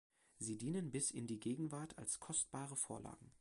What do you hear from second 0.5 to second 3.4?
dienen bis in die Gegenwart als kostbare Vorlagen.